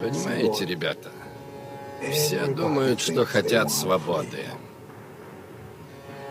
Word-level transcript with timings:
Понимаете, 0.00 0.64
ребята, 0.64 1.10
все 2.12 2.46
думают, 2.46 3.00
что 3.00 3.26
хотят 3.26 3.72
свободы. 3.72 4.44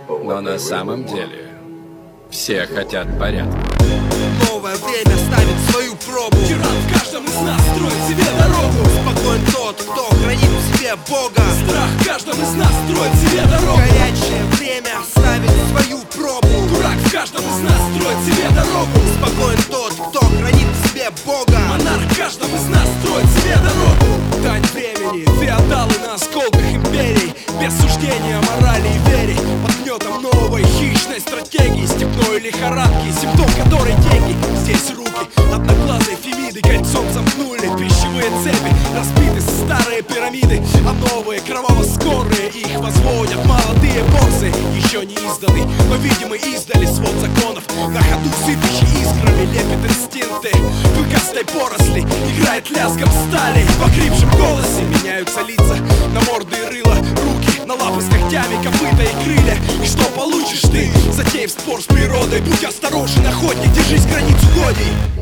Но 0.07 0.39
на 0.39 0.57
самом 0.57 1.03
деле 1.03 1.51
все 2.29 2.65
хотят 2.65 3.19
порядка. 3.19 3.59
Новое 4.47 4.77
время 4.77 5.17
ставит 5.17 5.59
свою 5.69 5.95
пробу. 5.97 6.37
Тиран 6.47 6.63
в 6.63 6.93
каждом 6.93 7.25
из 7.25 7.41
нас 7.41 7.61
строит 7.75 8.01
себе 8.07 8.23
дорогу. 8.39 8.85
Спокоен 9.01 9.45
тот, 9.51 9.75
кто 9.81 10.15
хранит 10.15 10.43
в 10.43 10.77
себе 10.77 10.95
Бога. 11.09 11.43
Страх 11.67 11.89
в 11.89 12.05
каждом 12.05 12.41
из 12.41 12.53
нас 12.55 12.71
строит 12.87 13.13
себе 13.15 13.41
дорогу. 13.51 13.79
Горячее 13.79 14.43
время 14.55 14.95
ставит 15.11 15.51
свою 15.71 15.99
пробу. 16.15 16.67
Дурак 16.69 16.97
в 17.03 17.11
каждом 17.11 17.41
из 17.41 17.59
нас 17.67 17.81
строит 17.91 18.19
себе 18.23 18.47
дорогу. 18.55 18.97
Спокоен 19.17 19.59
тот, 19.69 19.76
кто 21.07 21.13
хранит 21.13 21.19
в 21.19 21.25
себе 21.25 21.25
Бога! 21.25 21.59
Монарх 21.69 22.11
в 22.11 22.17
каждом 22.17 22.53
из 22.55 22.67
нас 22.67 22.87
строит 23.01 23.25
себе 23.27 23.55
дорогу 23.57 24.43
Дань 24.43 24.63
времени, 24.73 25.25
феодалы 25.39 25.93
на 25.99 26.15
осколках 26.15 26.73
империй. 26.73 27.33
Без 27.61 27.73
суждения 27.79 28.39
морали 28.41 28.87
и 28.87 29.09
вере 29.09 29.35
Под 29.63 29.75
гнетом 29.81 30.21
новой 30.21 30.63
хищной 30.63 31.19
стратегии 31.19 31.85
Степной 31.85 32.39
лихорадки, 32.39 33.11
симптом 33.11 33.49
которой 33.63 33.93
деньги 34.11 34.35
Здесь 34.57 34.91
руки. 34.95 35.07
Одноглазые 35.53 36.17
фемиды 36.17 36.61
Кольцом 36.61 37.05
замкнули 37.11 37.67
пищевые 37.77 38.29
цепи. 38.43 38.71
Разбиты 38.95 39.41
старые 39.41 40.01
пирамиды 40.01 40.61
А 40.85 40.93
новые 40.93 41.41
кроваво-скорые. 41.41 42.49
Их 42.49 42.77
возводят 42.79 43.43
молодые 43.45 44.03
боксы 44.03 44.51
Еще 44.75 45.05
не 45.05 45.15
изданы, 45.15 45.65
но 45.89 45.95
видимы 45.95 46.37
издали 46.37 46.85
Свод 46.85 47.15
законов. 47.21 47.63
На 47.89 48.01
ходу 48.01 48.29
сыпящий 48.45 48.96
клыкастой 51.37 51.45
поросли. 51.45 52.01
Играет 52.01 52.69
лязгом 52.69 53.09
стали 53.09 53.63
В 53.79 53.85
окрипшем 53.85 54.29
голосе. 54.31 54.83
Меняются 54.83 55.41
лица 55.41 55.75
На 56.13 56.21
морды 56.21 56.55
и 56.57 56.65
рыла, 56.65 56.95
руки 56.95 57.61
на 57.65 57.75
лапы 57.75 58.01
с 58.01 58.05
когтями 58.05 58.63
Копыта 58.63 59.03
и 59.03 59.23
крылья. 59.23 59.57
И 59.83 59.85
что 59.85 60.03
получишь 60.15 60.61
ты, 60.61 60.91
затеяв 61.11 61.51
спор 61.51 61.81
с 61.81 61.85
природой? 61.85 62.41
Будь 62.41 62.63
осторожен, 62.63 63.25
охотник, 63.25 63.71
держись 63.73 64.05
границ 64.05 64.37
угодий 64.55 65.16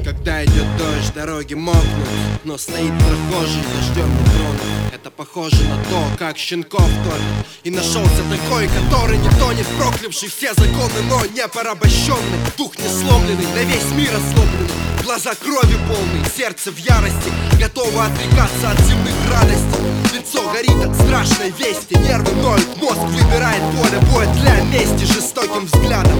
Дождь, 1.06 1.14
дороги 1.14 1.54
мокнут 1.54 2.08
Но 2.44 2.58
стоит 2.58 2.92
прохожий, 2.98 3.62
дождем 3.76 4.10
не 4.10 4.96
Это 4.96 5.12
похоже 5.12 5.64
на 5.64 5.78
то, 5.86 6.04
как 6.18 6.38
щенков 6.38 6.88
топят. 7.04 7.22
И 7.64 7.70
нашелся 7.70 8.24
такой, 8.30 8.68
который 8.68 9.18
не 9.18 9.30
тонет 9.40 9.68
Проклявший. 9.78 10.30
Все 10.30 10.54
законы, 10.54 11.02
но 11.10 11.26
не 11.26 11.48
порабощенный 11.48 12.40
Дух 12.58 12.78
не 12.78 12.88
сломленный, 12.88 13.46
на 13.54 13.64
весь 13.64 13.92
мир 13.96 14.12
осломленный. 14.16 14.70
Глаза 15.04 15.36
крови 15.36 15.78
полные, 15.88 16.26
сердце 16.36 16.72
в 16.72 16.78
ярости. 16.78 17.32
Готово 17.60 18.06
отрекаться 18.06 18.72
от 18.72 18.80
земных 18.82 19.16
радостей. 19.32 19.86
Лицо 20.14 20.50
горит 20.52 20.86
от 20.86 20.96
страшной 20.96 21.52
вести. 21.52 21.98
Нервы 21.98 22.32
ноют, 22.42 22.78
мозг 22.78 23.02
выбирает 23.02 23.62
поле 23.76 24.00
боя 24.12 24.34
Для 24.36 24.62
мести 24.64 25.06
жестоким 25.06 25.66
взглядом 25.66 26.18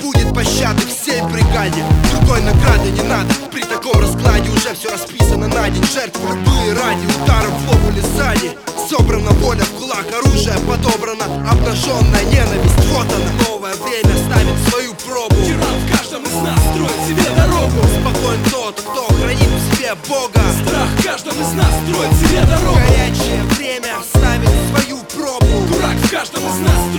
будет 0.00 0.34
пощады 0.34 0.82
всей 0.86 1.22
бригаде. 1.22 1.84
Другой 2.12 2.40
награды 2.40 2.90
не 2.90 3.02
надо. 3.02 3.32
При 3.52 3.62
таком 3.62 4.00
раскладе 4.00 4.50
уже 4.50 4.74
все 4.74 4.90
расписано 4.90 5.48
на 5.48 5.68
день. 5.68 5.84
Жертвы 5.92 6.28
любые 6.28 6.72
ради 6.74 7.06
ударов 7.22 7.52
в 7.52 7.68
лоб 7.68 7.80
или 7.92 8.00
сзади. 8.00 8.56
Собрана 8.88 9.30
воля 9.32 9.62
в 9.62 9.70
кулак, 9.78 10.06
оружие 10.12 10.56
подобрано. 10.66 11.24
Обнаженная 11.50 12.24
ненависть, 12.24 12.84
вот 12.92 13.06
она. 13.06 13.30
Новое 13.48 13.74
время 13.74 14.14
ставит 14.26 14.56
свою 14.68 14.94
пробу. 14.94 15.36
Тиран 15.44 15.76
в 15.84 15.96
каждом 15.96 16.22
из 16.24 16.34
нас 16.34 16.58
строит 16.72 16.98
себе 17.06 17.24
дорогу. 17.36 17.80
Спокоен 18.00 18.40
тот, 18.50 18.80
кто 18.80 19.06
хранит 19.14 19.48
в 19.48 19.76
себе 19.76 19.94
Бога. 20.08 20.40
Страх 20.64 20.88
в 20.98 21.04
каждом 21.04 21.34
из 21.40 21.52
нас 21.52 21.72
строит 21.84 22.12
себе 22.14 22.42
дорогу. 22.46 22.78
Горячее 22.88 23.42
время 23.56 23.94
ставит 24.08 24.50
свою 24.70 24.98
пробу. 25.14 25.66
Дурак 25.68 25.96
в 25.96 26.10
каждом 26.10 26.42
из 26.42 26.58
нас 26.60 26.89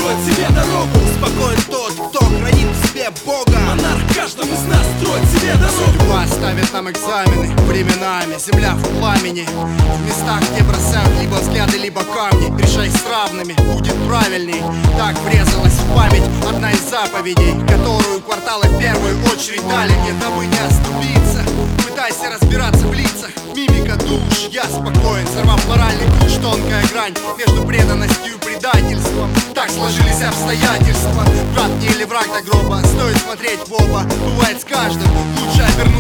ставит 6.52 6.74
нам 6.74 6.92
экзамены 6.92 7.56
временами. 7.64 8.38
Земля 8.38 8.74
в 8.74 9.00
пламени. 9.00 9.46
В 9.46 10.06
местах, 10.06 10.42
где 10.52 10.64
бросают 10.64 11.22
либо 11.22 11.36
взгляды, 11.36 11.78
либо 11.78 12.04
камни. 12.04 12.52
Решай 12.62 12.90
с 12.90 13.06
равными, 13.10 13.54
будет 13.72 13.96
правильней. 14.08 14.62
Так 14.98 15.18
врезалась 15.20 15.74
в 15.74 15.96
память 15.96 16.24
одна 16.48 16.72
из 16.72 16.82
заповедей 16.90 17.54
Которую 17.68 18.22
кварталы 18.22 18.66
в 18.68 18.80
первую 18.80 19.16
очередь 19.32 19.66
дали 19.68 19.94
мне 19.94 20.14
Дабы 20.20 20.46
не 20.46 20.60
оступиться. 20.60 21.42
Пытайся 21.88 22.36
разбираться 22.36 22.86
в 22.86 22.94
лицах. 22.94 23.30
Мимика 23.56 23.96
душ, 23.96 24.50
я 24.52 24.66
спокоен. 24.66 25.28
Сорвав 25.34 25.66
моральный 25.70 26.08
ключ, 26.20 26.34
тонкая 26.42 26.84
грань 26.92 27.16
Между 27.38 27.64
преданностью 27.66 28.36
и 28.36 28.46
предательством. 28.46 29.30
Так 29.56 29.70
сложились 29.70 30.22
обстоятельства. 30.22 31.24
Брат 31.54 31.72
не 31.80 31.88
или 31.88 32.04
враг 32.04 32.28
до 32.28 32.42
гроба. 32.42 32.80
Стоит 32.86 33.18
смотреть 33.18 33.60
в 33.68 33.74
оба. 33.74 34.04
Бывает 34.26 34.60
с 34.60 34.66
каждым. 34.66 35.08
Лучше 35.40 35.62
обернуться 35.62 35.91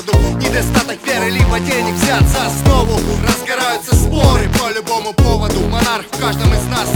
Молоду 0.00 0.38
Недостаток 0.38 0.98
веры 1.06 1.30
Либо 1.30 1.58
денег 1.60 1.94
взят 1.94 2.22
за 2.28 2.46
основу 2.46 2.98
Разгораются 3.22 3.94
споры 3.94 4.48
по 4.58 4.72
любому 4.72 5.12
поводу. 5.12 5.60
Монарх 5.68 6.06
в 6.06 6.20
каждом 6.20 6.52
из 6.54 6.64
нас 6.66 6.88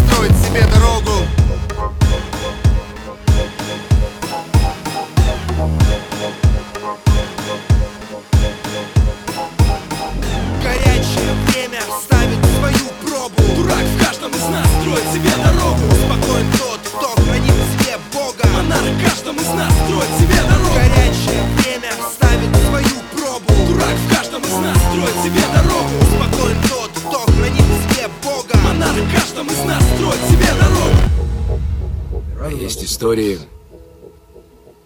Есть 32.64 32.82
истории, 32.82 33.38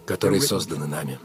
которые 0.05 0.41
созданы 0.41 0.89
нами. 0.89 1.21